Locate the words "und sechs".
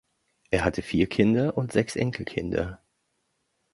1.59-1.95